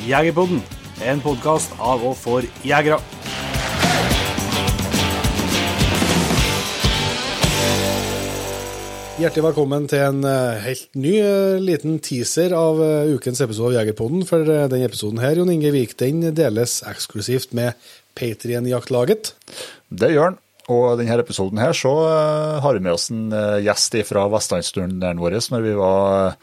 [0.00, 0.62] Jegerpodden,
[1.04, 2.96] en podkast av og for jegere.
[9.20, 13.82] Hjertelig velkommen til en eh, helt ny eh, liten teaser av eh, ukens episode av
[13.82, 14.24] Jegerpodden.
[14.24, 17.76] For denne episoden her, Jon Inge Vik, den deles eksklusivt med
[18.16, 19.34] Patrion-jaktlaget.
[19.92, 20.40] Det gjør den.
[20.72, 21.92] Og denne episoden her så
[22.64, 23.28] har vi med oss en
[23.64, 26.36] gjest fra vestlandsturneren vår når vi var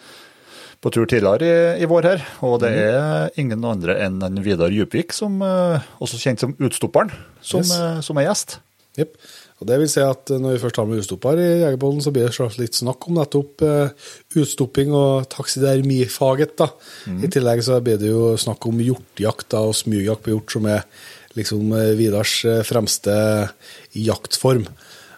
[0.84, 2.24] på tur tidligere i, i, vår her.
[2.46, 7.66] Og det er ingen andre enn en Vidar Djupvik, som, også kjent som Utstopperen, som,
[7.66, 8.06] yes.
[8.06, 8.60] som er gjest.
[8.98, 9.18] Yep.
[9.58, 12.30] Og det vil si at Når vi først har med utstopper i Jegerbollen, så blir
[12.30, 13.64] det litt snakk om nettopp
[14.38, 16.58] utstopping og taksidermifaget.
[16.58, 16.70] da.
[17.06, 17.24] Mm.
[17.26, 20.86] I tillegg så blir det jo snakk om hjortejakt og smygjakt på hjort, som er
[21.38, 23.18] liksom Vidars fremste
[23.94, 24.66] jaktform.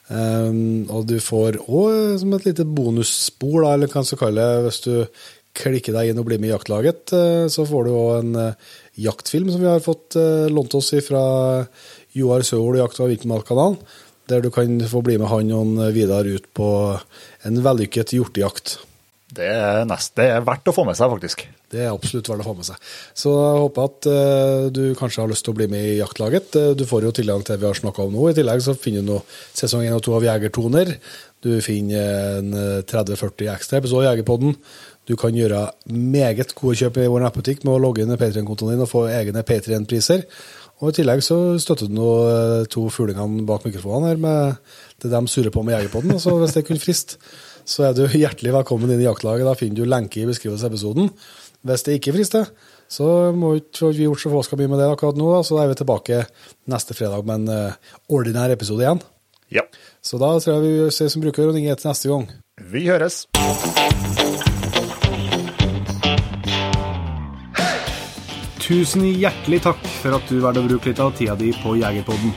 [0.10, 4.41] Um, og du får òg som et lite bonusspor, da, eller hva man skal kalle
[4.48, 4.94] det, hvis du
[5.58, 7.13] klikker deg inn og bli med i jaktlaget,
[7.51, 8.37] så får du òg en
[8.99, 10.15] jaktfilm som vi har fått
[10.54, 11.23] lånt oss fra
[12.15, 13.79] Joar Søhol Jakt- og Vintermalkanalen
[14.29, 16.70] der du kan få bli med han og Vidar ut på
[17.48, 18.77] en vellykket hjortejakt.
[19.29, 21.43] Det er, nest, det er verdt å få med seg, faktisk.
[21.70, 22.88] Det er absolutt verdt å få med seg.
[23.13, 26.57] Så jeg håper at uh, du kanskje har lyst til å bli med i jaktlaget.
[26.77, 28.23] Du får jo tilgang til det vi har snakka om nå.
[28.32, 30.95] I tillegg så finner du nå sesong 1 og 2 av Jegertoner.
[31.45, 34.55] Du finner en 30-40 eh, ekstra episode av Jegerpodden.
[35.07, 38.76] Du kan gjøre meget gode kjøp i vår nettbutikk med å logge inn i Patrion-kontoen
[38.76, 40.26] din og få egne Patrion-priser.
[40.79, 45.12] Og I tillegg så støtter du nå eh, to fuglingene bak mikrofonene her med det
[45.13, 46.20] de surrer på med Jegerpodden.
[46.20, 47.20] Så hvis det kunne friste,
[47.63, 49.48] så er du hjertelig velkommen inn i jaktlaget.
[49.48, 51.07] Da finner du lenke i beskrivelsen av episoden.
[51.67, 52.51] Hvis det ikke frister,
[52.91, 55.32] så må ikke vi gjort så få skal mye med det akkurat nå.
[55.48, 56.20] Så da er vi tilbake
[56.71, 59.04] neste fredag med en uh, ordinær episode igjen.
[59.49, 59.65] Ja.
[60.01, 62.29] Så da tror jeg vi ses som bruker og ringer til neste gang.
[62.69, 63.25] Vi høres.
[68.69, 72.35] Tusen hjertelig takk for at du valgte å bruke litt av tida di på Jegerpodden.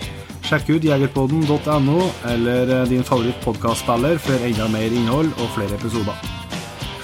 [0.48, 1.98] Sjekk ut jegerpodden.no
[2.32, 6.41] eller din favoritt favorittpodkastspiller for enda mer innhold og flere episoder.